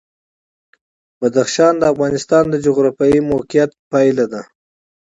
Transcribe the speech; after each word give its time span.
بدخشان 1.19 1.73
د 1.79 1.83
افغانستان 1.93 2.43
د 2.49 2.55
جغرافیایي 2.65 3.19
موقیعت 3.31 3.71
پایله 3.91 4.25
ده. 4.31 4.41